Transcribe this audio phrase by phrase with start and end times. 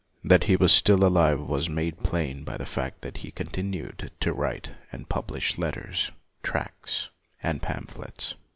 [0.23, 4.09] That he was still alive was made plain by the fact that he con tinued
[4.21, 6.09] to write and publish letters,
[6.41, 7.09] tracts,
[7.43, 8.33] and pamphlets.